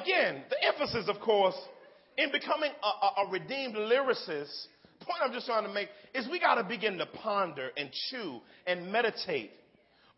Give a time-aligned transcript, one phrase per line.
[0.00, 1.56] again, the emphasis, of course,
[2.16, 4.66] in becoming a, a, a redeemed lyricist,
[5.06, 8.40] point I'm just trying to make is we got to begin to ponder and chew
[8.66, 9.52] and meditate,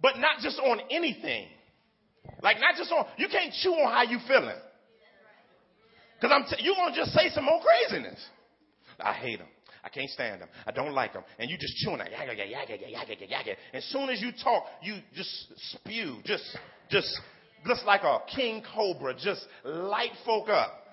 [0.01, 1.47] but not just on anything.
[2.43, 4.57] Like not just on, you can't chew on how you feeling.
[6.21, 8.19] Cause I'm, t- you're gonna just say some more craziness.
[8.99, 9.47] I hate them.
[9.85, 10.49] I can't stand them.
[10.67, 11.23] I don't like them.
[11.39, 12.11] And you just chewing that.
[12.11, 13.53] Yaga, yaga, yaga, yaga, yaga.
[13.73, 15.31] As soon as you talk, you just
[15.71, 16.17] spew.
[16.25, 16.45] Just,
[16.91, 17.21] just,
[17.67, 19.15] just like a king cobra.
[19.15, 20.85] Just light folk up.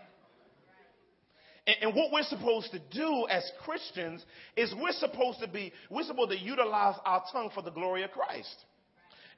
[1.67, 4.23] And, and what we're supposed to do as Christians
[4.55, 8.11] is we're supposed to be, we're supposed to utilize our tongue for the glory of
[8.11, 8.55] Christ.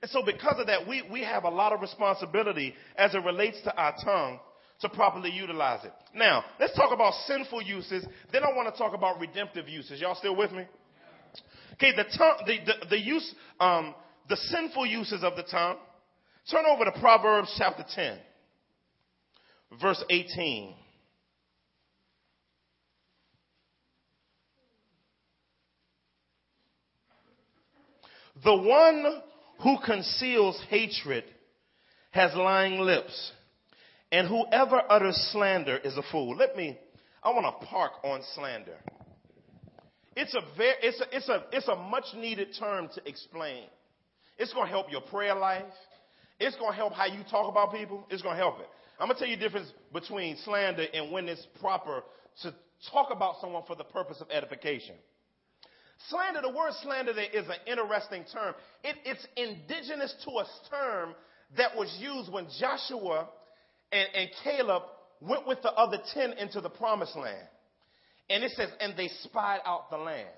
[0.02, 3.62] And so because of that, we, we have a lot of responsibility as it relates
[3.64, 4.40] to our tongue
[4.82, 5.94] to properly utilize it.
[6.14, 8.06] Now, let's talk about sinful uses.
[8.32, 10.00] Then I want to talk about redemptive uses.
[10.00, 10.66] Y'all still with me?
[11.74, 13.96] Okay, the tongue, the, the, the use, um,
[14.30, 15.78] the sinful uses of the tongue.
[16.50, 18.18] Turn over to Proverbs chapter 10,
[19.82, 20.74] verse 18.
[28.46, 29.22] The one
[29.62, 31.26] who conceals hatred
[32.12, 33.34] has lying lips,
[34.14, 36.38] and whoever utters slander is a fool.
[36.38, 36.80] Let me,
[37.22, 38.78] I want to park on slander.
[40.16, 43.66] It's a very, it's a, it's a, it's a much needed term to explain.
[44.38, 45.66] It's going to help your prayer life.
[46.40, 48.06] It's going to help how you talk about people.
[48.10, 48.68] It's going to help it.
[49.00, 52.04] I'm going to tell you the difference between slander and when it's proper
[52.44, 52.54] to
[52.92, 54.96] talk about someone for the purpose of edification.
[56.10, 58.54] Slander, the word slander is an interesting term.
[58.84, 61.16] It, it's indigenous to a term
[61.58, 63.30] that was used when Joshua
[63.92, 64.84] and, and Caleb
[65.22, 67.48] went with the other 10 into the promised land.
[68.30, 70.30] And it says, and they spied out the land.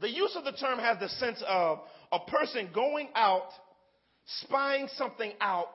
[0.00, 3.48] The use of the term has the sense of a person going out,
[4.42, 5.74] spying something out,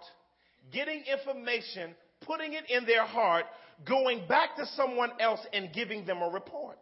[0.72, 3.46] getting information, putting it in their heart,
[3.88, 6.78] going back to someone else and giving them a report.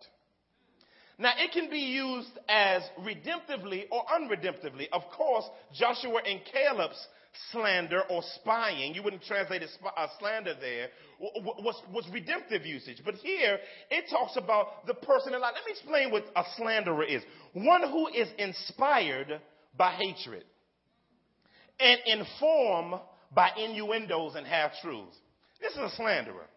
[1.18, 4.88] Now, it can be used as redemptively or unredemptively.
[4.92, 7.08] Of course, Joshua and Caleb's
[7.52, 10.88] slander or spying, you wouldn't translate it uh, slander there,
[11.20, 13.02] was, was redemptive usage.
[13.06, 15.54] But here, it talks about the person in life.
[15.56, 17.22] Let me explain what a slanderer is.
[17.54, 19.40] One who is inspired
[19.78, 20.44] by hatred
[21.82, 23.00] and inform
[23.34, 25.18] by innuendos and half truths.
[25.60, 26.48] This is a slanderer.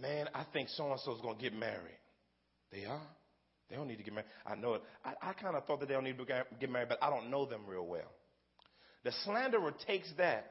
[0.00, 1.98] Man, I think so and so is going to get married.
[2.70, 3.00] They are.
[3.70, 4.28] They don't need to get married.
[4.46, 4.82] I know it.
[5.04, 7.30] I, I kind of thought that they don't need to get married, but I don't
[7.30, 8.10] know them real well.
[9.04, 10.46] The slanderer takes that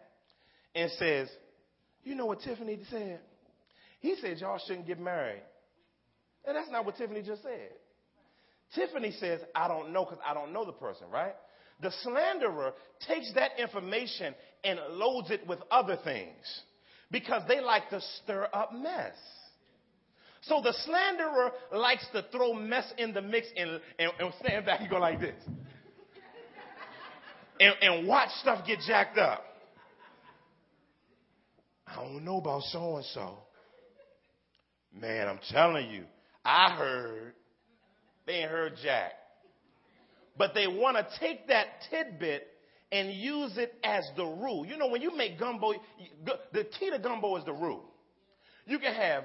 [0.74, 1.30] and says,
[2.04, 3.20] You know what Tiffany said?
[4.00, 5.42] He said y'all shouldn't get married.
[6.46, 7.70] And that's not what Tiffany just said.
[8.74, 11.36] Tiffany says, I don't know because I don't know the person, right?
[11.82, 12.74] The slanderer
[13.08, 16.62] takes that information and loads it with other things
[17.12, 19.14] because they like to stir up mess.
[20.42, 24.82] So the slanderer likes to throw mess in the mix and, and, and stand back
[24.82, 25.36] and go like this.
[27.60, 29.44] And, and watch stuff get jacked up.
[31.88, 33.38] I don't know about so and so.
[34.94, 36.04] Man, I'm telling you,
[36.44, 37.34] I heard.
[38.26, 39.12] They ain't heard Jack.
[40.38, 42.48] But they want to take that tidbit
[42.92, 44.66] and use it as the rule.
[44.66, 45.74] You know, when you make gumbo,
[46.54, 47.82] the key to gumbo is the roux.
[48.66, 49.24] You can have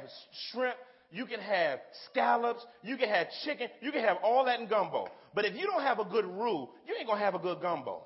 [0.51, 0.77] shrimp,
[1.11, 5.09] you can have scallops, you can have chicken, you can have all that in gumbo.
[5.35, 8.05] But if you don't have a good roux, you ain't gonna have a good gumbo.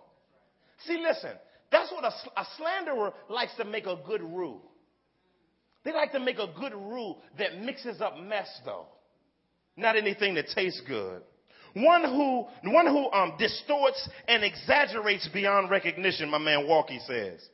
[0.87, 1.33] See, listen,
[1.71, 4.61] that's what a, a slanderer likes to make a good roux.
[5.85, 8.87] They like to make a good roux that mixes up mess, though,
[9.77, 11.23] not anything that tastes good.
[11.75, 17.45] One who, one who um, distorts and exaggerates beyond recognition, my man Waltke says.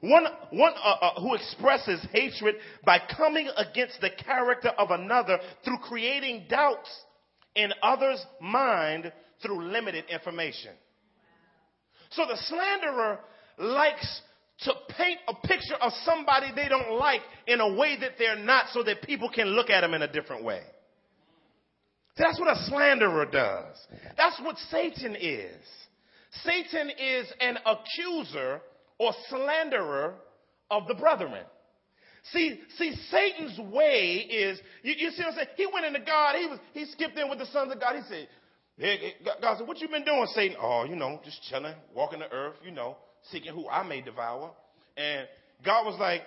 [0.00, 5.78] One, one uh, uh, who expresses hatred by coming against the character of another through
[5.78, 6.88] creating doubts
[7.56, 9.12] in others' mind
[9.42, 10.72] through limited information.
[12.10, 13.18] So the slanderer
[13.58, 14.20] likes
[14.60, 18.66] to paint a picture of somebody they don't like in a way that they're not
[18.72, 20.62] so that people can look at them in a different way.
[22.18, 23.76] That's what a slanderer does.
[24.16, 25.62] That's what Satan is.
[26.44, 28.60] Satan is an accuser
[28.98, 30.14] or slanderer
[30.70, 31.44] of the brethren.
[32.32, 35.48] See, see, Satan's way is, you, you, see what I'm saying?
[35.56, 37.94] He went into God, he was, he skipped in with the sons of God.
[37.94, 38.28] He said,
[38.78, 40.56] hey, God said, what you been doing, Satan?
[40.60, 42.96] Oh, you know, just chilling, walking the earth, you know,
[43.30, 44.50] seeking who I may devour.
[44.96, 45.28] And
[45.64, 46.22] God was like,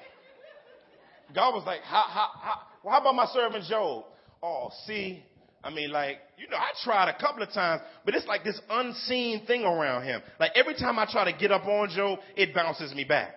[1.36, 4.06] God was like, how, how, how, well, how about my servant Job?
[4.42, 5.24] Oh, see,
[5.64, 8.60] I mean, like, you know, I tried a couple of times, but it's like this
[8.70, 10.22] unseen thing around him.
[10.40, 13.36] Like every time I try to get up on Job, it bounces me back.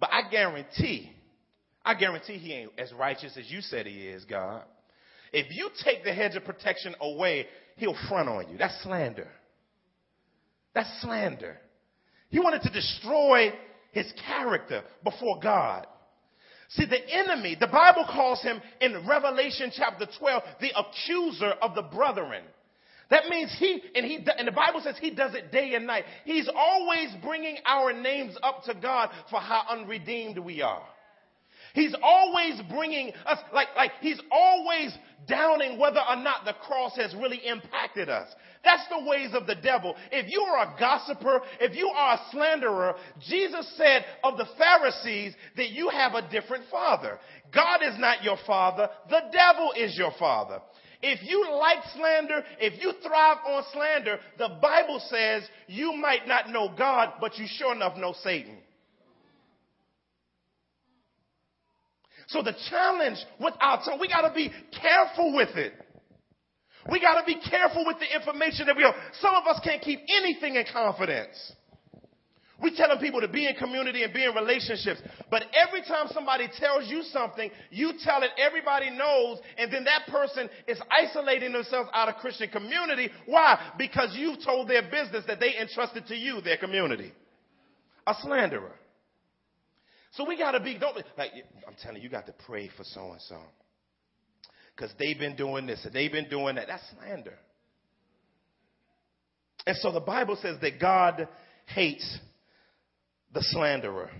[0.00, 1.12] But I guarantee,
[1.84, 4.62] I guarantee he ain't as righteous as you said he is, God.
[5.32, 7.46] If you take the hedge of protection away,
[7.76, 8.58] he'll front on you.
[8.58, 9.28] That's slander.
[10.74, 11.58] That's slander.
[12.30, 13.52] He wanted to destroy
[13.92, 15.86] his character before God.
[16.68, 21.82] See, the enemy, the Bible calls him in Revelation chapter 12, the accuser of the
[21.82, 22.44] brethren.
[23.10, 26.04] That means he, and he, and the Bible says he does it day and night.
[26.26, 30.82] He's always bringing our names up to God for how unredeemed we are.
[31.74, 37.14] He's always bringing us, like, like he's always downing whether or not the cross has
[37.14, 38.28] really impacted us.
[38.64, 39.94] That's the ways of the devil.
[40.10, 45.34] If you are a gossiper, if you are a slanderer, Jesus said of the Pharisees
[45.56, 47.18] that you have a different father.
[47.54, 48.88] God is not your father.
[49.08, 50.60] The devil is your father.
[51.00, 56.50] If you like slander, if you thrive on slander, the Bible says you might not
[56.50, 58.58] know God, but you sure enough know Satan.
[62.28, 65.72] So the challenge with our tongue, we gotta be careful with it.
[66.90, 68.94] We gotta be careful with the information that we have.
[69.20, 71.52] Some of us can't keep anything in confidence.
[72.60, 75.00] We telling people to be in community and be in relationships.
[75.30, 80.06] But every time somebody tells you something, you tell it, everybody knows, and then that
[80.08, 83.10] person is isolating themselves out of Christian community.
[83.26, 83.74] Why?
[83.78, 87.12] Because you've told their business that they entrusted to you, their community.
[88.06, 88.74] A slanderer.
[90.12, 91.32] So we gotta be, don't, like,
[91.66, 93.38] I'm telling you, you got to pray for so and so.
[94.76, 96.68] Cause they've been doing this and they've been doing that.
[96.68, 97.34] That's slander.
[99.66, 101.28] And so the Bible says that God
[101.66, 102.18] hates
[103.34, 104.10] the slanderer.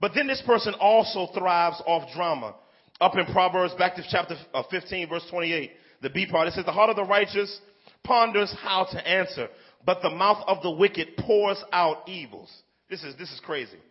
[0.00, 2.54] But then this person also thrives off drama.
[3.00, 5.70] Up in Proverbs, back to chapter uh, 15, verse 28,
[6.02, 7.60] the B part, it says, The heart of the righteous
[8.04, 9.48] ponders how to answer,
[9.84, 12.52] but the mouth of the wicked pours out evils.
[12.94, 13.82] This is, this is crazy.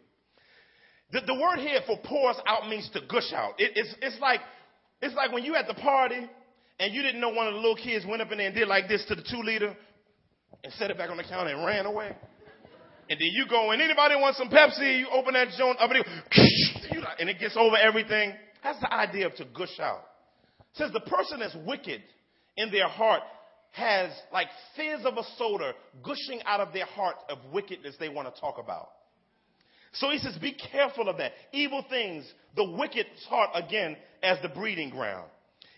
[1.11, 3.59] The, the word here for pours out means to gush out.
[3.59, 4.39] It, it's, it's like,
[5.01, 6.25] it's like when you at the party
[6.79, 8.69] and you didn't know one of the little kids went up in there and did
[8.69, 9.75] like this to the two liter
[10.63, 12.15] and set it back on the counter and ran away.
[13.09, 15.91] And then you go and anybody wants some Pepsi, you open that joint up
[17.19, 18.31] and it gets over everything.
[18.63, 19.99] That's the idea of to gush out.
[20.61, 22.01] It says the person that's wicked
[22.55, 23.23] in their heart
[23.73, 25.73] has like fizz of a soda
[26.03, 28.89] gushing out of their heart of wickedness they want to talk about.
[29.93, 31.33] So he says, be careful of that.
[31.51, 32.25] Evil things,
[32.55, 35.29] the wicked's heart again as the breeding ground.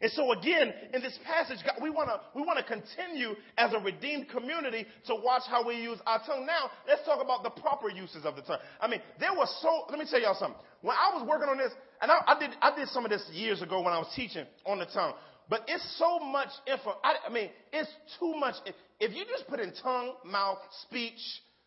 [0.01, 3.71] And so again, in this passage, God, we want to we want to continue as
[3.73, 6.45] a redeemed community to watch how we use our tongue.
[6.45, 8.59] Now, let's talk about the proper uses of the tongue.
[8.81, 9.85] I mean, there was so.
[9.89, 10.59] Let me tell y'all something.
[10.81, 11.71] When I was working on this,
[12.01, 14.45] and I, I did I did some of this years ago when I was teaching
[14.65, 15.13] on the tongue.
[15.49, 16.95] But it's so much info.
[17.03, 17.89] I, I mean, it's
[18.19, 18.55] too much.
[18.99, 20.57] If you just put in tongue, mouth,
[20.87, 21.19] speech,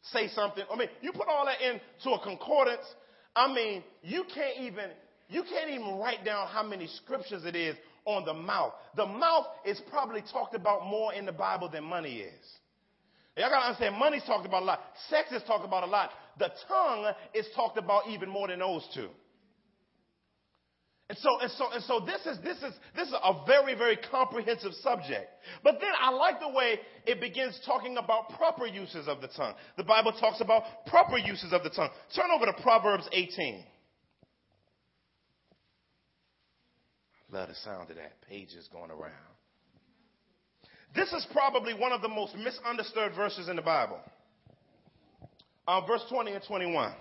[0.02, 0.64] say something.
[0.72, 2.84] I mean, you put all that into a concordance.
[3.36, 4.90] I mean, you can't even
[5.28, 8.72] you can't even write down how many scriptures it is on the mouth.
[8.96, 12.44] The mouth is probably talked about more in the Bible than money is.
[13.36, 14.80] Y'all gotta understand, money's talked about a lot.
[15.08, 16.10] Sex is talked about a lot.
[16.38, 19.08] The tongue is talked about even more than those two.
[21.08, 23.96] And so, and so, and so this is, this is, this is a very, very
[24.10, 25.30] comprehensive subject.
[25.64, 29.54] But then I like the way it begins talking about proper uses of the tongue.
[29.78, 31.88] The Bible talks about proper uses of the tongue.
[32.14, 33.64] Turn over to Proverbs 18.
[37.32, 38.20] Love the sound of that.
[38.28, 39.12] Pages going around.
[40.94, 43.98] This is probably one of the most misunderstood verses in the Bible.
[45.66, 46.92] Uh, verse 20 and 21.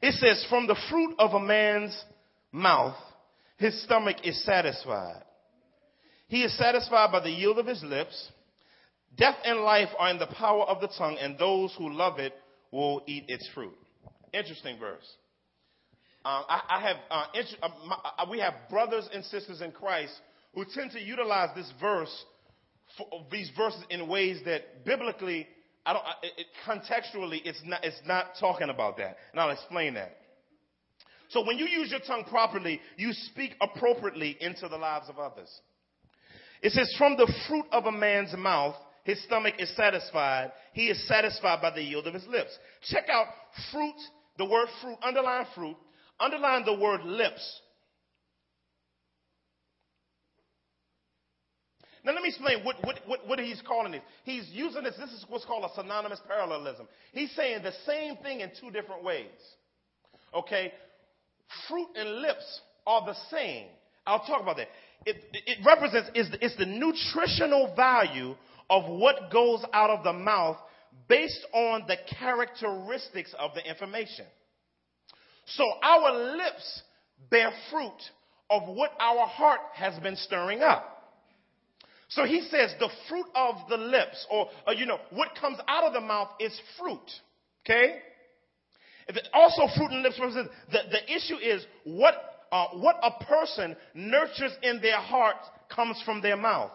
[0.00, 1.96] It says, From the fruit of a man's
[2.52, 2.96] mouth,
[3.56, 5.22] his stomach is satisfied.
[6.28, 8.30] He is satisfied by the yield of his lips.
[9.16, 12.32] Death and life are in the power of the tongue, and those who love it
[12.70, 13.76] will eat its fruit.
[14.32, 15.04] Interesting verse.
[16.24, 19.72] Uh, I, I, have uh, int- uh, my, uh, we have brothers and sisters in
[19.72, 20.12] Christ
[20.54, 22.24] who tend to utilize this verse,
[22.96, 25.46] for, these verses in ways that biblically,
[25.84, 30.16] I don't, it, contextually, it's not, it's not talking about that, and I'll explain that.
[31.32, 35.48] So when you use your tongue properly, you speak appropriately into the lives of others.
[36.62, 40.52] It says, from the fruit of a man's mouth, his stomach is satisfied.
[40.74, 42.56] He is satisfied by the yield of his lips.
[42.82, 43.26] Check out
[43.72, 43.96] fruit,
[44.36, 45.76] the word fruit, underline fruit,
[46.20, 47.60] underline the word lips.
[52.04, 54.02] Now let me explain what, what, what, what, he's calling this.
[54.24, 56.88] He's using this, this is what's called a synonymous parallelism.
[57.12, 59.30] He's saying the same thing in two different ways.
[60.34, 60.72] Okay?
[61.68, 63.66] Fruit and lips are the same.
[64.06, 64.68] I'll talk about that.
[65.04, 68.34] It, it represents, it's the, it's the nutritional value
[68.70, 70.56] of what goes out of the mouth
[71.08, 74.26] based on the characteristics of the information.
[75.46, 76.82] So our lips
[77.30, 77.90] bear fruit
[78.50, 80.88] of what our heart has been stirring up.
[82.08, 85.84] So he says the fruit of the lips, or, or you know, what comes out
[85.84, 87.00] of the mouth is fruit.
[87.64, 87.96] Okay?
[89.32, 90.18] Also, fruit and lips.
[90.18, 92.14] The, the issue is what,
[92.50, 95.36] uh, what a person nurtures in their heart
[95.68, 96.72] comes from their mouth.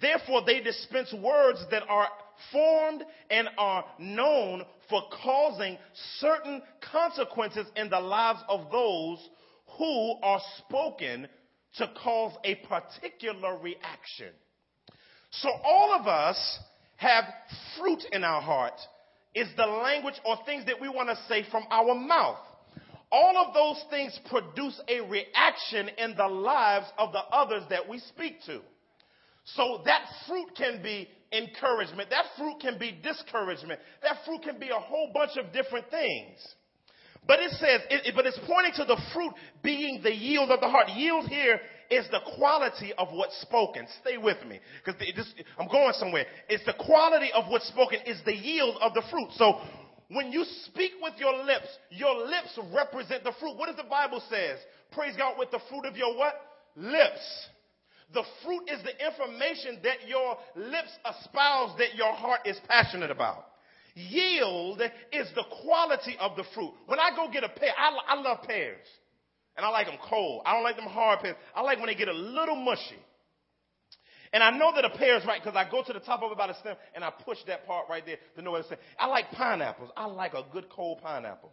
[0.00, 2.08] Therefore, they dispense words that are
[2.52, 5.76] formed and are known for causing
[6.18, 6.62] certain
[6.92, 9.18] consequences in the lives of those
[9.78, 11.28] who are spoken
[11.76, 14.32] to cause a particular reaction.
[15.30, 16.58] So all of us
[16.96, 17.24] have
[17.78, 18.78] fruit in our heart
[19.34, 22.38] is the language or things that we want to say from our mouth.
[23.12, 27.98] All of those things produce a reaction in the lives of the others that we
[27.98, 28.60] speak to.
[29.44, 32.10] So that fruit can be encouragement.
[32.10, 33.80] That fruit can be discouragement.
[34.02, 36.38] That fruit can be a whole bunch of different things.
[37.26, 39.32] But it says, it, but it's pointing to the fruit
[39.62, 40.88] being the yield of the heart.
[40.94, 41.60] Yield here
[41.90, 43.86] is the quality of what's spoken.
[44.00, 45.00] Stay with me, because
[45.58, 46.24] I'm going somewhere.
[46.48, 49.28] It's the quality of what's spoken is the yield of the fruit.
[49.32, 49.60] So
[50.08, 53.56] when you speak with your lips, your lips represent the fruit.
[53.56, 54.58] What does the Bible says?
[54.92, 56.34] Praise God with the fruit of your what?
[56.76, 57.48] Lips.
[58.12, 63.46] The fruit is the information that your lips espouse that your heart is passionate about.
[63.94, 64.80] Yield
[65.12, 66.72] is the quality of the fruit.
[66.86, 68.86] When I go get a pear, I, I love pears.
[69.56, 70.42] And I like them cold.
[70.46, 71.36] I don't like them hard pears.
[71.54, 72.98] I like when they get a little mushy.
[74.32, 76.30] And I know that a pear is right because I go to the top of
[76.30, 78.68] it by the stem and I push that part right there to know what it's
[78.68, 78.80] saying.
[78.98, 79.90] I like pineapples.
[79.96, 81.50] I like a good cold pineapple.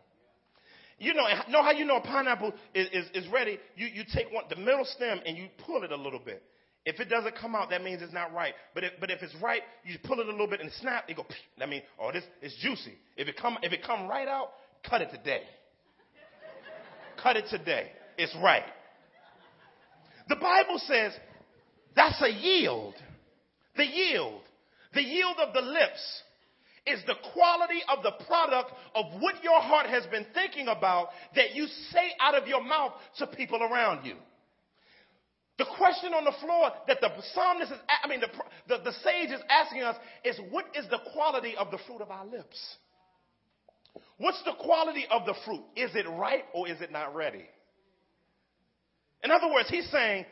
[0.99, 3.59] You know, know how you know a pineapple is, is, is ready?
[3.75, 6.43] You, you take one, the middle stem and you pull it a little bit.
[6.85, 8.53] If it doesn't come out, that means it's not right.
[8.73, 11.17] But if, but if it's right, you pull it a little bit and snap, it
[11.17, 11.25] go,
[11.59, 12.93] that means, oh, this is juicy.
[13.17, 14.51] If it come, if it come right out,
[14.87, 15.41] cut it today.
[17.21, 17.91] Cut it today.
[18.17, 18.63] It's right.
[20.29, 21.13] The Bible says
[21.95, 22.95] that's a yield.
[23.75, 24.41] The yield.
[24.93, 26.23] The yield of the lips
[26.85, 31.53] is the quality of the product of what your heart has been thinking about that
[31.53, 34.15] you say out of your mouth to people around you.
[35.57, 38.29] The question on the floor that the psalmist is, I mean, the,
[38.67, 42.11] the, the sage is asking us is what is the quality of the fruit of
[42.11, 42.57] our lips?
[44.17, 45.63] What's the quality of the fruit?
[45.75, 47.45] Is it ripe or is it not ready?
[49.23, 50.25] In other words, he's saying,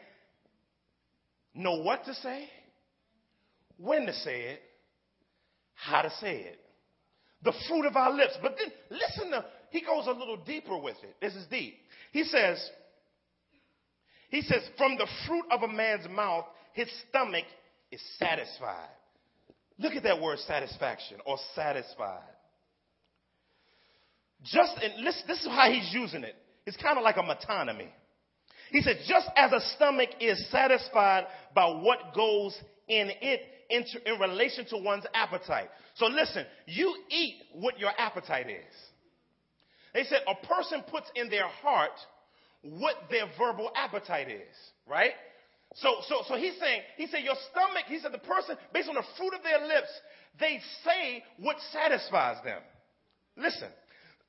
[1.53, 2.47] know what to say,
[3.77, 4.61] when to say it,
[5.73, 6.59] how to say it.
[7.43, 8.37] The fruit of our lips.
[8.41, 11.15] But then listen to, he goes a little deeper with it.
[11.21, 11.75] This is deep.
[12.11, 12.57] He says,
[14.29, 17.45] he says, from the fruit of a man's mouth, his stomach
[17.91, 18.89] is satisfied.
[19.77, 22.21] Look at that word satisfaction or satisfied.
[24.45, 26.35] Just, and this, this is how he's using it.
[26.65, 27.89] It's kind of like a metonymy.
[28.71, 34.19] He said, just as a stomach is satisfied by what goes in it in, in
[34.19, 35.69] relation to one's appetite.
[35.95, 38.75] So listen, you eat what your appetite is.
[39.93, 41.91] They said a person puts in their heart
[42.61, 44.55] what their verbal appetite is,
[44.87, 45.11] right?
[45.75, 48.95] So, so, so he's saying, he said, your stomach, he said, the person, based on
[48.95, 49.89] the fruit of their lips,
[50.39, 52.61] they say what satisfies them.
[53.37, 53.69] Listen,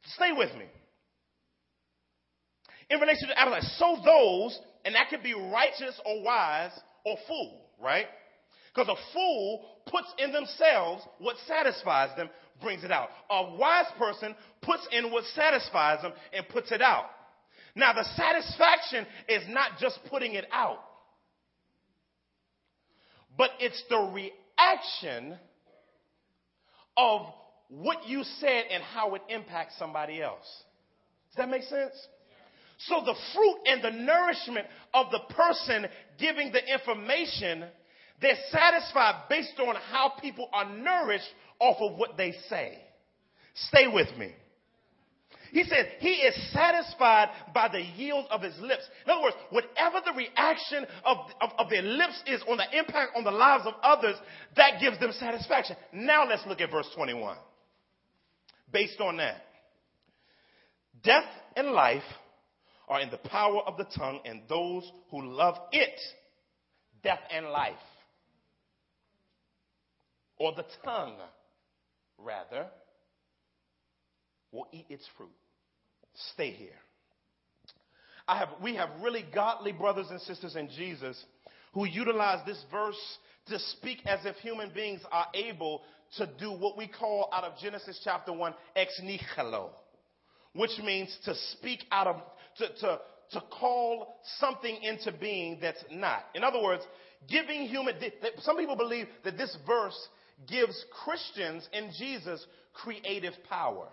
[0.04, 0.66] stay with me.
[2.88, 6.70] In relation to appetite, so those, and that could be righteous or wise
[7.04, 8.06] or fool, right?
[8.72, 12.28] Because a fool puts in themselves what satisfies them,
[12.60, 13.08] brings it out.
[13.30, 17.06] A wise person puts in what satisfies them and puts it out.
[17.74, 20.78] Now, the satisfaction is not just putting it out,
[23.36, 25.36] but it's the reaction
[26.96, 27.26] of
[27.68, 30.46] what you said and how it impacts somebody else.
[31.30, 31.94] Does that make sense?
[32.78, 35.86] So the fruit and the nourishment of the person
[36.18, 37.64] giving the information,
[38.20, 42.78] they're satisfied based on how people are nourished off of what they say.
[43.54, 44.32] Stay with me.
[45.52, 48.82] He said he is satisfied by the yield of his lips.
[49.04, 53.12] In other words, whatever the reaction of, of, of, their lips is on the impact
[53.16, 54.16] on the lives of others,
[54.56, 55.76] that gives them satisfaction.
[55.92, 57.36] Now let's look at verse 21.
[58.72, 59.42] Based on that,
[61.02, 62.02] death and life
[62.88, 65.98] are in the power of the tongue, and those who love it,
[67.02, 67.74] death and life,
[70.38, 71.16] or the tongue,
[72.18, 72.66] rather,
[74.52, 75.30] will eat its fruit.
[76.32, 76.78] Stay here.
[78.28, 81.22] I have, we have really godly brothers and sisters in Jesus
[81.72, 85.82] who utilize this verse to speak as if human beings are able
[86.16, 89.70] to do what we call out of Genesis chapter 1, ex nihilo,
[90.54, 92.16] which means to speak out of,
[92.58, 93.00] to, to,
[93.32, 96.24] to call something into being that's not.
[96.34, 96.82] In other words,
[97.28, 97.94] giving human,
[98.38, 100.08] some people believe that this verse
[100.48, 103.88] gives Christians in Jesus creative power.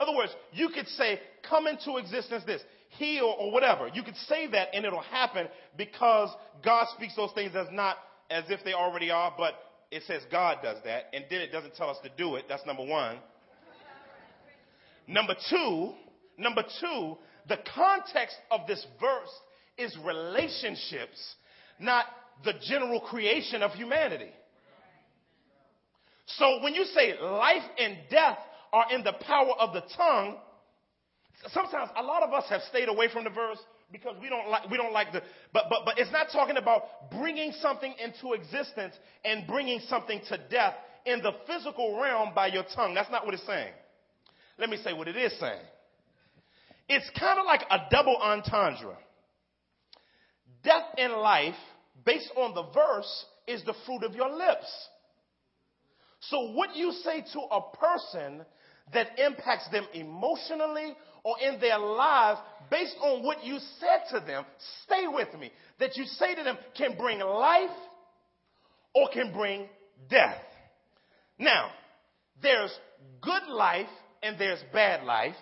[0.00, 3.88] In other words, you could say, come into existence this, heal or whatever.
[3.92, 5.46] You could say that and it'll happen
[5.76, 6.28] because
[6.64, 7.96] God speaks those things as not
[8.32, 9.54] as if they already are, but
[9.90, 12.46] it says God does that, and then it doesn't tell us to do it.
[12.48, 13.18] That's number one.
[15.06, 15.92] Number two,
[16.38, 19.28] number two, the context of this verse
[19.76, 21.34] is relationships,
[21.78, 22.06] not
[22.44, 24.30] the general creation of humanity.
[26.26, 28.38] So when you say life and death
[28.72, 30.36] are in the power of the tongue,
[31.48, 33.58] sometimes a lot of us have stayed away from the verse
[33.92, 35.22] because we don't like we don't like the
[35.52, 38.94] but but but it's not talking about bringing something into existence
[39.24, 42.94] and bringing something to death in the physical realm by your tongue.
[42.94, 43.72] That's not what it's saying.
[44.58, 45.60] Let me say what it is saying.
[46.88, 48.96] It's kind of like a double entendre.
[50.62, 51.54] Death and life,
[52.04, 54.88] based on the verse, is the fruit of your lips.
[56.20, 58.44] So what you say to a person
[58.92, 64.44] that impacts them emotionally or in their lives based on what you said to them,
[64.84, 67.70] stay with me, that you say to them can bring life
[68.94, 69.66] or can bring
[70.08, 70.40] death.
[71.38, 71.70] Now,
[72.42, 72.72] there's
[73.20, 73.88] good life
[74.22, 75.34] and there's bad life.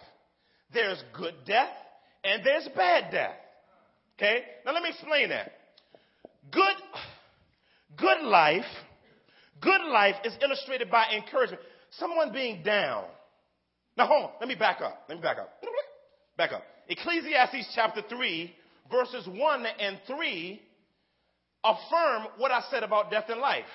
[0.73, 1.71] There's good death
[2.25, 3.37] and there's bad death.
[4.17, 4.43] Okay?
[4.65, 5.53] Now let me explain that.
[6.51, 6.77] Good,
[7.97, 8.65] good life,
[9.61, 11.63] good life is illustrated by encouragement.
[11.91, 13.05] Someone being down
[13.97, 14.31] now hold on.
[14.41, 15.05] Let me back up.
[15.09, 15.53] Let me back up.
[16.37, 16.63] Back up.
[16.89, 18.55] Ecclesiastes chapter 3,
[18.91, 20.63] verses 1 and 3
[21.63, 23.67] affirm what I said about death and life.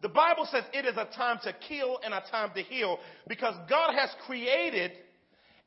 [0.00, 3.54] The Bible says it is a time to kill and a time to heal because
[3.68, 4.92] God has created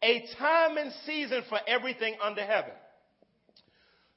[0.01, 2.71] a time and season for everything under heaven.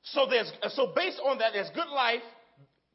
[0.02, 2.22] So there's, so based on that, there's good life,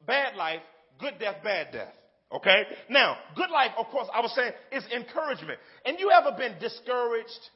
[0.06, 0.60] bad life,
[0.98, 1.94] good death, bad death.
[2.32, 2.64] Okay?
[2.90, 5.58] Now, good life, of course, I was saying, is encouragement.
[5.84, 7.50] And you ever been discouraged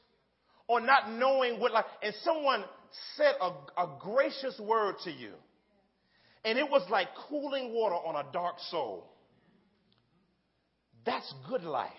[0.69, 2.65] or not knowing what life, and someone
[3.17, 3.51] said a,
[3.83, 5.33] a gracious word to you,
[6.45, 9.11] and it was like cooling water on a dark soul.
[11.05, 11.91] That's good life.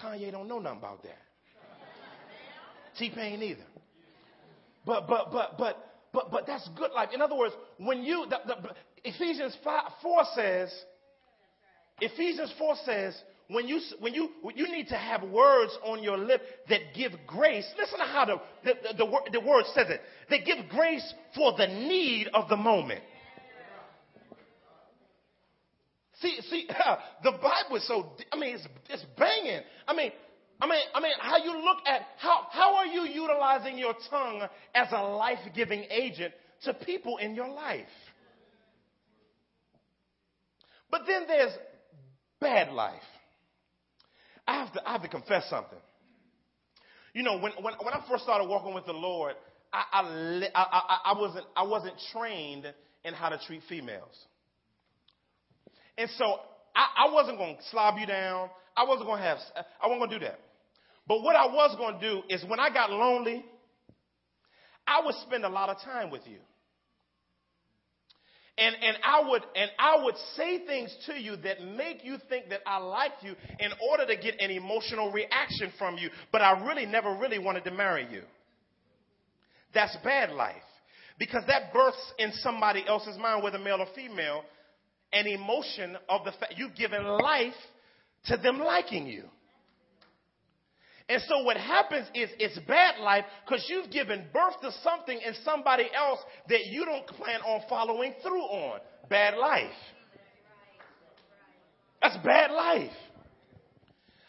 [0.00, 1.18] Kanye don't know nothing about that.
[2.98, 3.64] T-Pain either.
[4.86, 7.10] But, but, but, but, but, but that's good life.
[7.12, 8.70] In other words, when you, the, the,
[9.04, 10.72] Ephesians 5, 4 says,
[12.00, 16.40] Ephesians 4 says, when you, when you, you need to have words on your lip
[16.70, 17.66] that give grace.
[17.78, 20.00] Listen to how the, the, the, the, the word says it.
[20.30, 23.02] They give grace for the need of the moment.
[26.20, 26.68] See, see,
[27.22, 29.60] the Bible is so, I mean, it's, it's banging.
[29.86, 30.12] I mean,
[30.60, 34.42] I mean, I mean, how you look at, how, how are you utilizing your tongue
[34.74, 37.86] as a life-giving agent to people in your life?
[40.90, 41.52] But then there's
[42.40, 43.02] bad life.
[44.46, 45.78] I have to, I have to confess something.
[47.14, 49.34] You know, when, when, when I first started walking with the Lord,
[49.72, 52.72] I, I, I, I, wasn't, I wasn't trained
[53.04, 54.14] in how to treat females.
[55.98, 56.38] And so
[56.74, 58.50] I, I wasn't going to slob you down.
[58.76, 59.38] I wasn't going to have,
[59.80, 60.40] I wasn't going to do that.
[61.06, 63.44] But what I was going to do is when I got lonely,
[64.86, 66.38] I would spend a lot of time with you.
[68.56, 72.50] And, and I would, and I would say things to you that make you think
[72.50, 76.08] that I like you in order to get an emotional reaction from you.
[76.30, 78.22] But I really never really wanted to marry you.
[79.74, 80.54] That's bad life.
[81.18, 84.44] Because that births in somebody else's mind, whether male or female,
[85.14, 87.54] an emotion of the fact you've given life
[88.26, 89.24] to them liking you.
[91.08, 95.34] And so what happens is it's bad life because you've given birth to something in
[95.44, 98.80] somebody else that you don't plan on following through on.
[99.10, 99.70] Bad life.
[102.00, 102.90] That's bad life.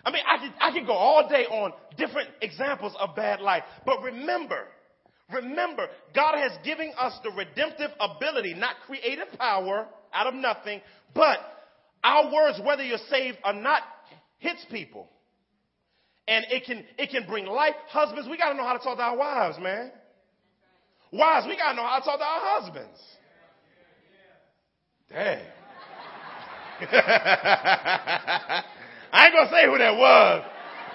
[0.03, 3.63] I mean, I could, I could go all day on different examples of bad life.
[3.85, 4.67] But remember,
[5.33, 10.81] remember, God has given us the redemptive ability, not creative power out of nothing,
[11.13, 11.39] but
[12.03, 13.81] our words, whether you're saved or not,
[14.37, 15.09] hits people.
[16.27, 17.75] And it can, it can bring life.
[17.89, 19.91] Husbands, we got to know how to talk to our wives, man.
[21.11, 22.99] Wives, we got to know how to talk to our husbands.
[25.09, 25.45] Dang.
[29.11, 30.45] I ain't going to say who that was.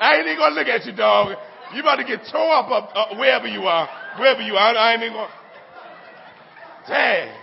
[0.01, 1.37] I ain't even going to look at you, dog.
[1.75, 3.89] You about to get tore up, up, up wherever you are.
[4.19, 4.77] Wherever you are.
[4.77, 6.93] I ain't even going to.
[6.93, 7.40] Dang.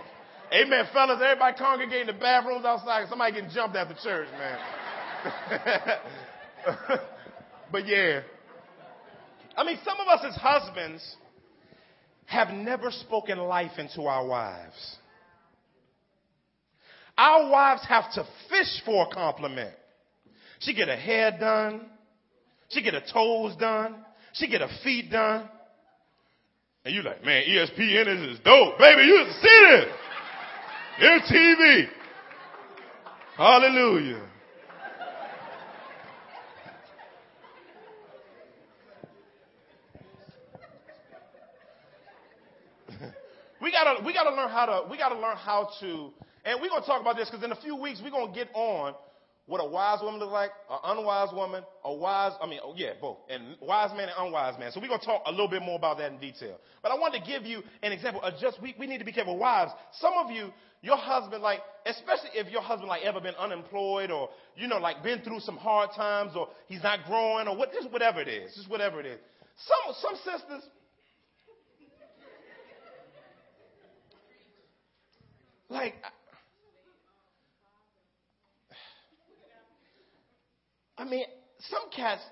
[0.52, 1.20] Amen, fellas.
[1.22, 3.06] Everybody congregate in the bathrooms outside.
[3.08, 4.58] Somebody getting jumped the church, man.
[7.72, 8.20] but yeah.
[9.56, 11.16] I mean, some of us as husbands
[12.26, 14.96] have never spoken life into our wives.
[17.16, 19.74] Our wives have to fish for a compliment.
[20.60, 21.86] She get her hair done.
[22.68, 23.96] She get her toes done.
[24.34, 25.48] She get her feet done.
[26.84, 28.78] And you like, man, ESPN is dope.
[28.78, 29.94] Baby, you see this.
[31.00, 31.88] MTV.
[33.36, 34.22] Hallelujah.
[43.62, 46.10] we gotta we gotta learn how to we gotta learn how to
[46.44, 48.94] and we're gonna talk about this because in a few weeks we're gonna get on
[49.48, 52.92] what a wise woman looks like, an unwise woman, a wise, I mean, oh, yeah,
[53.00, 54.70] both, and wise man and unwise man.
[54.72, 56.58] So we're going to talk a little bit more about that in detail.
[56.82, 59.12] But I wanted to give you an example of just, we, we need to be
[59.12, 59.38] careful.
[59.38, 64.10] Wives, some of you, your husband, like, especially if your husband, like, ever been unemployed
[64.10, 67.72] or, you know, like, been through some hard times or he's not growing or what,
[67.72, 69.18] just whatever it is, just whatever it is.
[69.56, 70.62] Some, some sisters,
[75.70, 75.94] like,
[80.98, 81.24] I mean,
[81.70, 82.22] some cats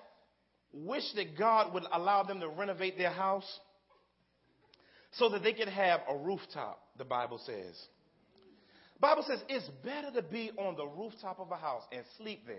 [0.73, 3.61] wish that God would allow them to renovate their house
[5.13, 7.81] so that they could have a rooftop, the Bible says.
[9.01, 12.57] Bible says it's better to be on the rooftop of a house and sleep there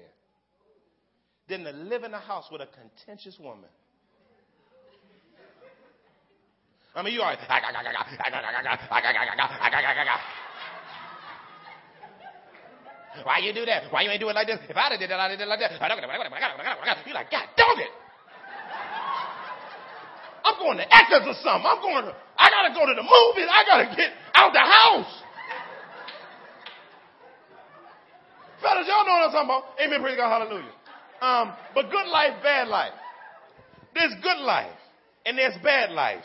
[1.50, 3.70] than to live in a house with a contentious woman.
[6.96, 7.38] I mean, you are.
[13.24, 13.92] Why you do that?
[13.92, 14.60] Why you ain't do it like this?
[14.70, 15.72] If I'd have did it, I'd have did it like that.
[17.06, 17.94] You're like, God damn it.
[20.46, 21.68] I'm going to Echoes or something.
[21.68, 23.50] I'm going to, I got to go to the movies.
[23.52, 25.24] I got to get out the house.
[28.62, 29.64] Fellas, y'all know what I'm talking about.
[29.80, 30.02] Amen.
[30.02, 30.30] Praise God.
[30.30, 30.74] Hallelujah.
[31.22, 32.94] Um, but good life, bad life.
[33.94, 34.72] There's good life
[35.26, 36.24] and there's bad life.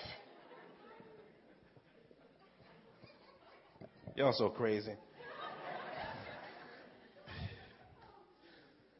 [4.14, 4.92] Y'all so crazy.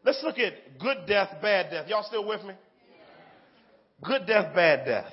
[0.05, 1.88] Let's look at good death, bad death.
[1.88, 2.55] Y'all still with me?
[4.05, 5.12] Good death, bad death.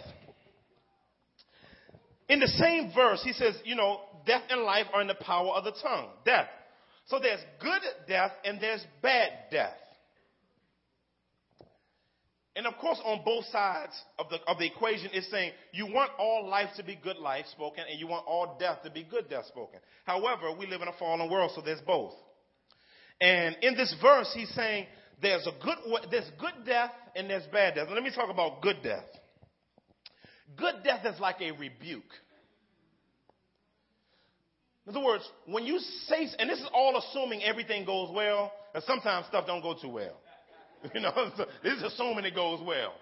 [2.28, 5.54] In the same verse, he says, you know, death and life are in the power
[5.54, 6.10] of the tongue.
[6.26, 6.48] Death.
[7.08, 9.74] So there's good death and there's bad death.
[12.56, 16.12] And of course, on both sides of the, of the equation, it's saying you want
[16.20, 19.30] all life to be good life spoken and you want all death to be good
[19.30, 19.80] death spoken.
[20.06, 22.14] However, we live in a fallen world, so there's both.
[23.22, 24.86] And in this verse, he's saying
[25.22, 25.78] there's a good
[26.10, 27.88] there's good death and there's bad death.
[27.92, 29.06] Let me talk about good death.
[30.58, 32.04] Good death is like a rebuke.
[34.88, 38.84] In other words, when you say, and this is all assuming everything goes well, and
[38.86, 40.18] sometimes stuff don't go too well.
[40.94, 41.12] You know,
[41.62, 42.94] this is assuming it goes well.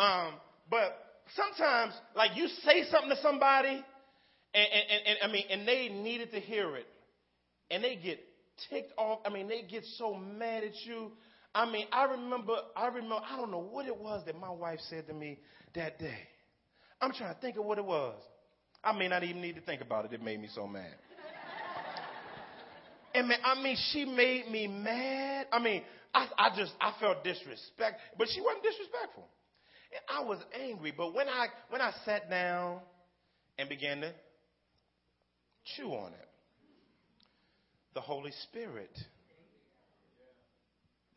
[0.00, 0.34] Um,
[0.68, 0.96] but
[1.36, 3.84] sometimes, like you say something to somebody, and,
[4.54, 6.86] and, and, and I mean, and they needed to hear it,
[7.70, 8.18] and they get
[8.68, 9.20] ticked off.
[9.24, 11.12] I mean, they get so mad at you.
[11.54, 14.78] I mean, I remember, I remember, I don't know what it was that my wife
[14.88, 15.38] said to me
[15.74, 16.18] that day.
[17.00, 18.20] I'm trying to think of what it was.
[18.84, 20.12] I may not even need to think about it.
[20.12, 20.94] It made me so mad.
[23.14, 25.46] and man, I mean, she made me mad.
[25.52, 25.82] I mean,
[26.14, 29.26] I, I just, I felt disrespect, but she wasn't disrespectful.
[29.92, 32.78] And I was angry, but when I, when I sat down
[33.58, 34.12] and began to
[35.76, 36.29] chew on it,
[37.94, 38.96] the Holy Spirit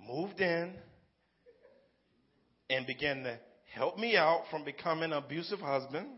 [0.07, 0.73] moved in
[2.69, 3.37] and began to
[3.73, 6.07] help me out from becoming an abusive husband.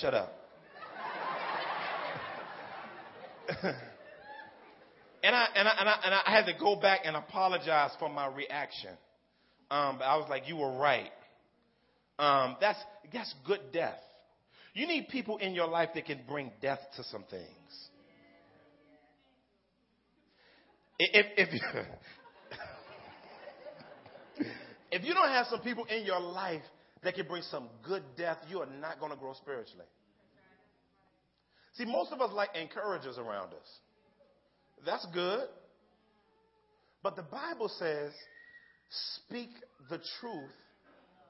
[0.00, 0.32] Shut up.
[5.22, 8.08] and, I, and, I, and, I, and I had to go back and apologize for
[8.08, 8.90] my reaction.
[9.70, 11.10] Um, but I was like, you were right.
[12.18, 12.78] Um, that's,
[13.12, 13.98] that's good death.
[14.74, 17.46] You need people in your life that can bring death to some things.
[20.98, 21.48] If, if,
[24.92, 26.62] if you don't have some people in your life
[27.02, 29.84] that can bring some good death, you are not going to grow spiritually.
[31.74, 33.78] See, most of us like encouragers around us.
[34.84, 35.48] That's good.
[37.02, 38.12] But the Bible says,
[39.26, 39.48] speak
[39.90, 40.50] the truth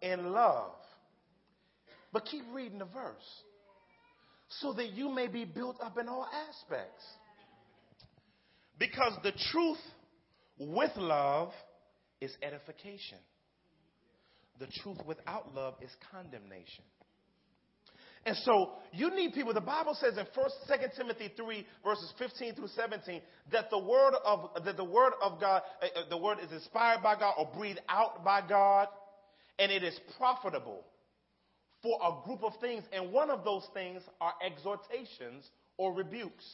[0.02, 0.72] in love.
[2.12, 3.42] But keep reading the verse.
[4.60, 7.04] So that you may be built up in all aspects.
[8.78, 9.78] Because the truth
[10.58, 11.52] with love
[12.20, 13.18] is edification.
[14.62, 16.84] the truth without love is condemnation.
[18.24, 19.52] And so you need people.
[19.52, 23.20] The Bible says in First, Second Timothy three verses fifteen through seventeen
[23.50, 27.02] that the word of that the word of God, uh, uh, the word is inspired
[27.02, 28.86] by God or breathed out by God,
[29.58, 30.84] and it is profitable
[31.82, 32.84] for a group of things.
[32.92, 36.46] And one of those things are exhortations or rebukes.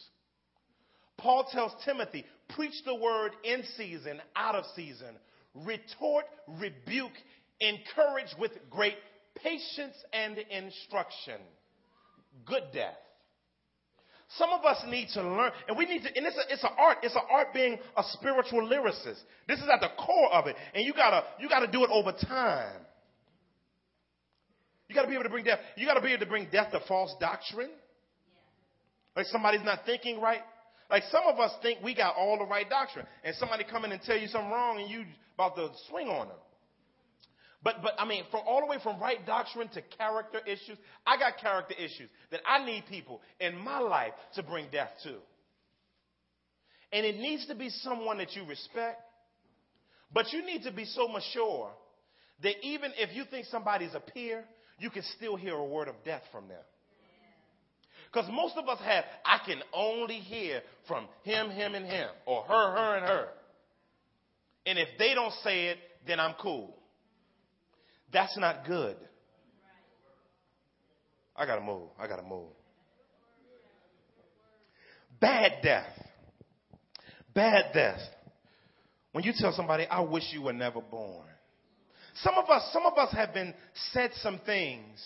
[1.17, 5.17] Paul tells Timothy, preach the word in season, out of season,
[5.55, 7.13] retort, rebuke,
[7.61, 8.97] encourage with great
[9.43, 11.41] patience and instruction
[12.47, 12.97] good death.
[14.37, 16.71] Some of us need to learn, and we need to, and it's, a, it's an
[16.79, 16.99] art.
[17.03, 19.21] It's an art being a spiritual lyricist.
[19.47, 22.13] This is at the core of it, and you gotta, you gotta do it over
[22.13, 22.77] time.
[24.89, 25.61] You gotta be able to bring death.
[25.77, 27.71] You gotta be able to bring death to false doctrine.
[29.15, 30.41] Like somebody's not thinking right.
[30.91, 33.93] Like some of us think we got all the right doctrine, and somebody come in
[33.93, 36.37] and tell you something wrong, and you about to swing on them.
[37.63, 41.19] But, but I mean, from all the way from right doctrine to character issues, I
[41.19, 45.17] got character issues that I need people in my life to bring death to.
[46.93, 49.01] And it needs to be someone that you respect,
[50.13, 51.71] but you need to be so mature
[52.43, 54.45] that even if you think somebody's a peer,
[54.79, 56.63] you can still hear a word of death from them.
[58.13, 62.43] Because most of us have, I can only hear from him, him, and him, or
[62.43, 63.29] her, her, and her.
[64.65, 66.75] And if they don't say it, then I'm cool.
[68.13, 68.97] That's not good.
[71.37, 71.89] I gotta move.
[71.99, 72.49] I gotta move.
[75.21, 75.93] Bad death.
[77.35, 78.01] Bad death.
[79.13, 81.27] When you tell somebody, I wish you were never born.
[82.23, 83.55] Some of us, some of us have been
[83.93, 84.99] said some things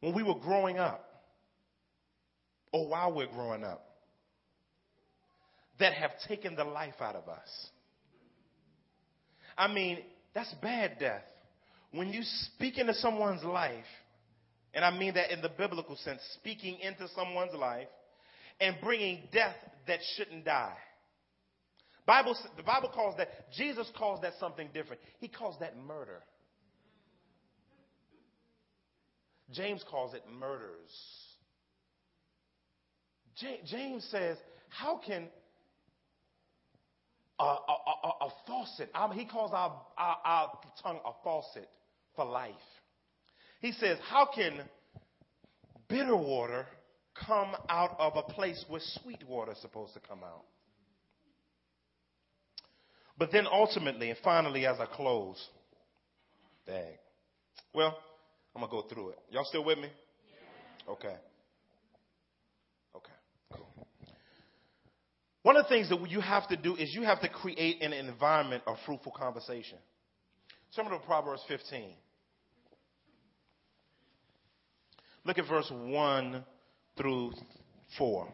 [0.00, 1.04] when we were growing up
[2.72, 3.84] or while we're growing up
[5.78, 7.68] that have taken the life out of us.
[9.56, 9.98] I mean,
[10.34, 11.24] that's bad death
[11.92, 13.84] when you speak into someone's life,
[14.74, 17.88] and I mean that in the biblical sense, speaking into someone's life
[18.60, 20.76] and bringing death that shouldn't die.
[22.08, 25.02] Bible, the Bible calls that, Jesus calls that something different.
[25.20, 26.22] He calls that murder.
[29.52, 30.90] James calls it murders.
[33.66, 34.38] James says,
[34.70, 35.28] How can
[37.38, 41.68] a, a, a, a faucet, he calls our, our, our tongue a faucet,
[42.16, 42.54] for life.
[43.60, 44.62] He says, How can
[45.88, 46.66] bitter water
[47.26, 50.44] come out of a place where sweet water is supposed to come out?
[53.18, 55.44] But then ultimately and finally, as I close,
[56.66, 56.94] dang.
[57.74, 57.98] Well,
[58.54, 59.18] I'm going to go through it.
[59.30, 59.88] Y'all still with me?
[60.88, 61.16] Okay.
[62.96, 63.12] Okay,
[63.52, 63.68] cool.
[65.42, 67.92] One of the things that you have to do is you have to create an
[67.92, 69.78] environment of fruitful conversation.
[70.74, 71.90] Turn to Proverbs 15.
[75.24, 76.44] Look at verse 1
[76.96, 77.32] through
[77.98, 78.28] 4.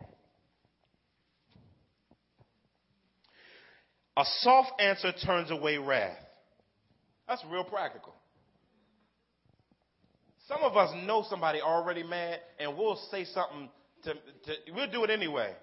[4.17, 6.17] A soft answer turns away wrath.
[7.27, 8.15] That's real practical.
[10.47, 13.71] Some of us know somebody already mad, and we'll say something
[14.05, 15.55] to, to we'll do it anyway.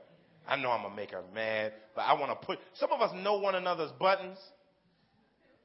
[0.48, 2.58] I know I'm gonna make her mad, but I want to put.
[2.76, 4.40] Some of us know one another's buttons,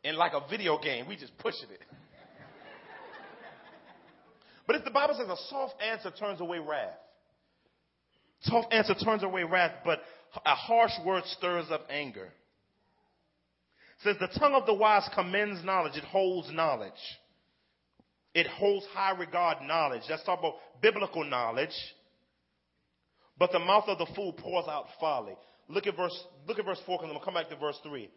[0.04, 1.80] and like a video game, we just pushing it.
[4.66, 6.98] But if the Bible says a soft answer turns away wrath,
[8.42, 10.00] soft answer turns away wrath, but
[10.44, 12.28] a harsh word stirs up anger.
[14.02, 15.96] Says the tongue of the wise commends knowledge.
[15.96, 16.92] It holds knowledge.
[18.34, 20.02] It holds high regard knowledge.
[20.08, 21.74] Let's talk about biblical knowledge.
[23.38, 25.34] But the mouth of the fool pours out folly.
[25.68, 28.08] Look at verse, look at verse 4, because I'm to come back to verse 3.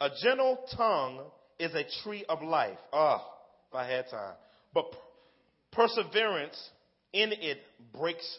[0.00, 1.20] A gentle tongue
[1.58, 2.78] is a tree of life.
[2.92, 3.24] Ah,
[3.68, 4.34] if I had time.
[4.74, 4.86] But
[5.72, 6.70] Perseverance
[7.14, 7.58] in it
[7.92, 8.38] breaks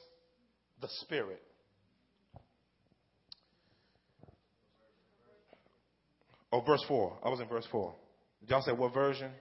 [0.81, 1.41] the spirit.
[6.53, 7.17] Oh, verse 4.
[7.23, 7.91] I was in verse 4.
[8.47, 9.31] Y'all said what version?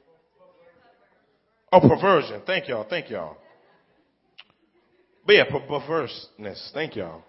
[1.70, 2.40] Oh, perversion.
[2.46, 2.86] Thank y'all.
[2.88, 3.36] Thank y'all.
[5.26, 6.70] But yeah, perverseness.
[6.72, 7.22] Thank y'all.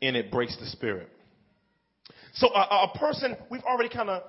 [0.00, 1.08] And it breaks the spirit.
[2.34, 4.22] So a, a person, we've already kind of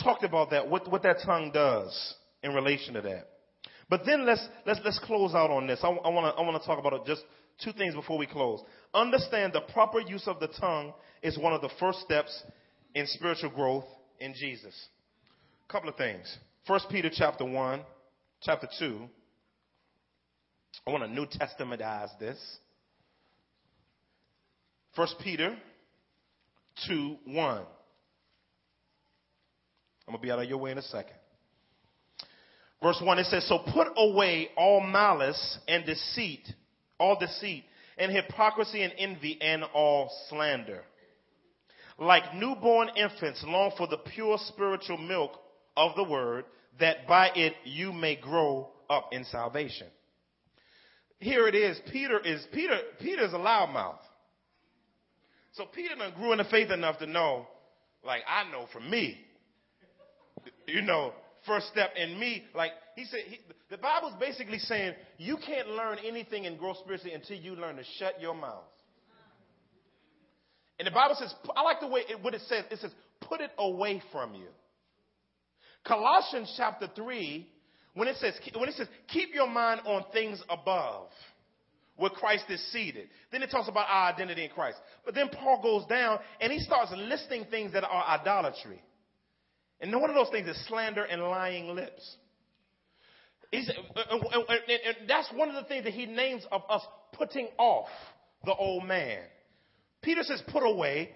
[0.00, 3.30] talked about that, what, what that tongue does in relation to that.
[3.90, 5.80] But then let's, let's, let's close out on this.
[5.82, 7.22] I, I want to I wanna talk about just
[7.64, 8.62] two things before we close.
[8.94, 10.92] Understand the proper use of the tongue
[11.24, 12.44] is one of the first steps
[12.94, 13.84] in spiritual growth
[14.20, 14.74] in Jesus.
[15.68, 16.36] A couple of things.
[16.66, 17.80] First Peter chapter 1,
[18.42, 19.00] chapter 2.
[20.86, 22.38] I want to New Testamentize this.
[24.94, 25.56] First Peter
[26.86, 27.36] 2, 1.
[30.08, 31.16] I'm going to be out of your way in a second.
[32.82, 36.48] Verse 1, it says, So put away all malice and deceit,
[36.98, 37.64] all deceit,
[37.98, 40.82] and hypocrisy and envy and all slander.
[41.98, 45.32] Like newborn infants, long for the pure spiritual milk
[45.76, 46.44] of the word,
[46.78, 49.88] that by it you may grow up in salvation.
[51.18, 51.80] Here it is.
[51.90, 52.78] Peter is Peter.
[53.00, 53.98] Peter's a loudmouth.
[55.52, 57.48] So Peter done grew in the faith enough to know,
[58.04, 59.18] like I know for me,
[60.68, 61.12] you know,
[61.46, 63.38] first step in me, like he said, he,
[63.70, 67.84] the Bible's basically saying you can't learn anything and grow spiritually until you learn to
[67.98, 68.62] shut your mouth.
[70.78, 72.64] And the Bible says, I like the way it, what it says.
[72.70, 74.46] It says, put it away from you.
[75.84, 77.48] Colossians chapter 3,
[77.94, 81.08] when it says, when it says, keep your mind on things above,
[81.96, 83.08] where Christ is seated.
[83.32, 84.78] Then it talks about our identity in Christ.
[85.04, 88.80] But then Paul goes down and he starts listing things that are idolatry.
[89.80, 92.16] And one of those things is slander and lying lips.
[93.50, 97.48] He's, uh, uh, and that's one of the things that he names of us putting
[97.58, 97.88] off
[98.44, 99.20] the old man.
[100.08, 101.10] Peter says put away.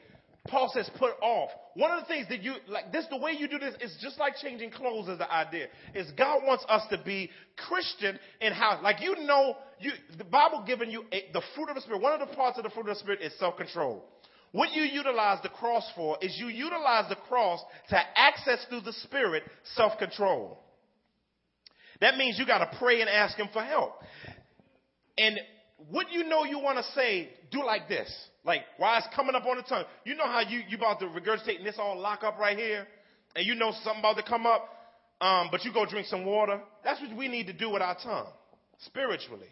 [0.48, 1.48] Paul says put off.
[1.72, 4.18] One of the things that you like this, the way you do this is just
[4.18, 5.68] like changing clothes is the idea.
[5.94, 10.62] Is God wants us to be Christian in how, like you know, you the Bible
[10.66, 12.02] giving you a, the fruit of the Spirit.
[12.02, 14.04] One of the parts of the fruit of the Spirit is self control.
[14.50, 18.92] What you utilize the cross for is you utilize the cross to access through the
[18.92, 20.58] Spirit self control.
[22.02, 23.94] That means you got to pray and ask Him for help.
[25.16, 25.38] And
[25.88, 28.12] what you know you want to say, do like this.
[28.44, 29.84] Like, why it's coming up on the tongue.
[30.04, 32.86] You know how you, you about to regurgitate and this all lock up right here?
[33.36, 34.68] And you know something about to come up,
[35.20, 36.60] um, but you go drink some water.
[36.84, 38.26] That's what we need to do with our tongue,
[38.80, 39.48] spiritually.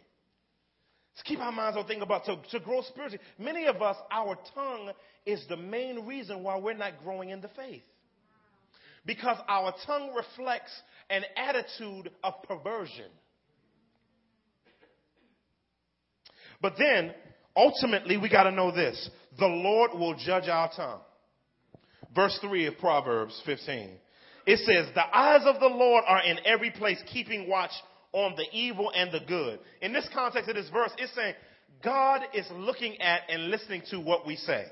[1.14, 3.22] Let's keep our minds on thinking about to, to grow spiritually.
[3.38, 4.90] Many of us, our tongue
[5.24, 7.82] is the main reason why we're not growing in the faith.
[9.06, 10.72] Because our tongue reflects
[11.08, 13.10] an attitude of perversion.
[16.60, 17.12] But then,
[17.60, 21.00] ultimately, we got to know this the Lord will judge our tongue.
[22.14, 23.90] Verse 3 of Proverbs 15.
[24.46, 27.70] It says, The eyes of the Lord are in every place, keeping watch
[28.12, 29.60] on the evil and the good.
[29.80, 31.34] In this context of this verse, it's saying
[31.84, 34.64] God is looking at and listening to what we say.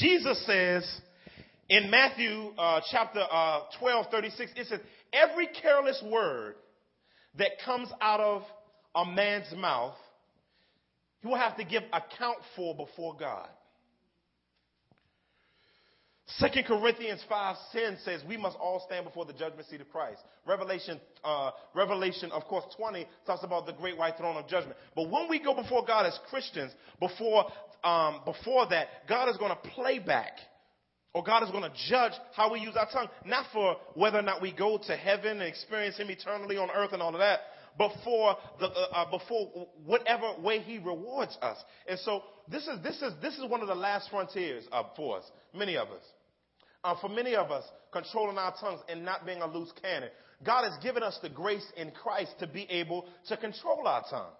[0.00, 1.00] Jesus says
[1.68, 4.80] in Matthew uh, chapter uh, 12, 36, it says,
[5.12, 6.56] Every careless word
[7.38, 8.42] that comes out of
[8.94, 9.94] a man's mouth,
[11.26, 13.48] he will have to give account for before God.
[16.38, 20.22] 2 Corinthians 5:10 says we must all stand before the judgment seat of Christ.
[20.44, 24.76] Revelation, uh, Revelation, of course, 20 talks about the great white throne of judgment.
[24.94, 27.50] But when we go before God as Christians, before
[27.82, 30.38] um, before that, God is going to play back,
[31.12, 34.22] or God is going to judge how we use our tongue, not for whether or
[34.22, 37.40] not we go to heaven and experience Him eternally on earth and all of that,
[37.78, 41.58] before the uh, uh, before whatever way He rewards us.
[41.88, 45.18] And so this is this is this is one of the last frontiers uh, for
[45.18, 46.02] us, many of us.
[46.84, 50.08] Uh, for many of us, controlling our tongues and not being a loose cannon.
[50.44, 54.32] God has given us the grace in Christ to be able to control our tongue.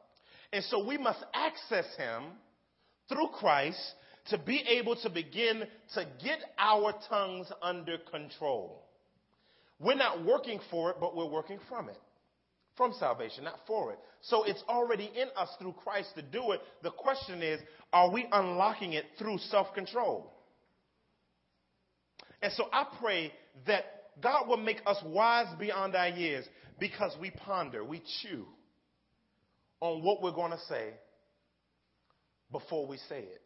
[0.53, 2.25] And so we must access Him
[3.09, 3.81] through Christ
[4.29, 8.85] to be able to begin to get our tongues under control.
[9.79, 11.99] We're not working for it, but we're working from it.
[12.77, 13.99] From salvation, not for it.
[14.21, 16.61] So it's already in us through Christ to do it.
[16.83, 17.61] The question is,
[17.93, 20.33] are we unlocking it through self control?
[22.43, 23.33] And so I pray
[23.67, 23.85] that
[24.21, 26.45] God will make us wise beyond our years
[26.79, 28.45] because we ponder, we chew
[29.81, 30.91] on what we're going to say
[32.53, 33.43] before we say it.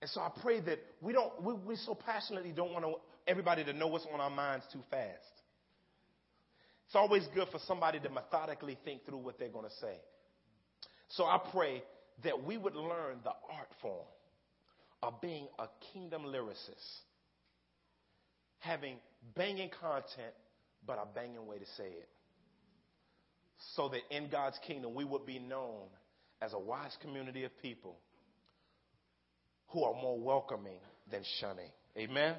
[0.00, 2.84] And so I pray that we don't, we, we so passionately don't want
[3.26, 5.41] everybody to know what's on our minds too fast.
[6.92, 9.96] It's always good for somebody to methodically think through what they're going to say.
[11.08, 11.82] So I pray
[12.22, 14.04] that we would learn the art form
[15.02, 16.98] of being a kingdom lyricist,
[18.58, 18.96] having
[19.34, 20.34] banging content,
[20.86, 22.10] but a banging way to say it.
[23.74, 25.84] So that in God's kingdom, we would be known
[26.42, 27.96] as a wise community of people
[29.68, 31.70] who are more welcoming than shunning.
[31.96, 32.16] Amen?
[32.16, 32.36] Amen.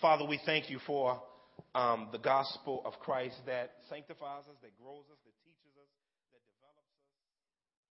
[0.00, 1.20] Father, we thank you for
[1.74, 5.43] um, the gospel of Christ that sanctifies us, that grows us, that